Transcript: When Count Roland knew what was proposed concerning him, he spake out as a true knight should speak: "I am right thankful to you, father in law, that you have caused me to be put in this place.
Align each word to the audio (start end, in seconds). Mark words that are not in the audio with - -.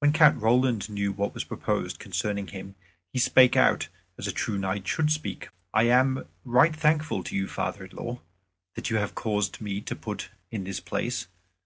When 0.00 0.12
Count 0.12 0.42
Roland 0.42 0.90
knew 0.90 1.12
what 1.12 1.32
was 1.32 1.44
proposed 1.44 2.00
concerning 2.00 2.48
him, 2.48 2.74
he 3.12 3.20
spake 3.20 3.54
out 3.56 3.86
as 4.18 4.26
a 4.26 4.32
true 4.32 4.58
knight 4.58 4.88
should 4.88 5.12
speak: 5.12 5.48
"I 5.72 5.84
am 5.84 6.26
right 6.44 6.74
thankful 6.74 7.22
to 7.22 7.36
you, 7.36 7.46
father 7.46 7.84
in 7.84 7.94
law, 7.94 8.20
that 8.74 8.90
you 8.90 8.96
have 8.96 9.14
caused 9.14 9.60
me 9.60 9.80
to 9.82 9.94
be 9.94 10.00
put 10.00 10.30
in 10.50 10.64
this 10.64 10.80
place. 10.80 11.28